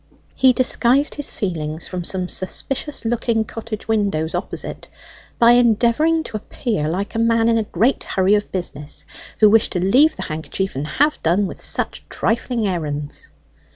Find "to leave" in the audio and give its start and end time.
9.73-10.15